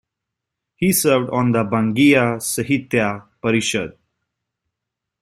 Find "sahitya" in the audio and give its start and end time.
2.37-3.25